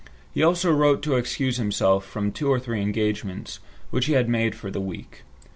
[0.33, 3.59] He also wrote to excuse himself from two or three engagements
[3.91, 5.21] which he had made for the week.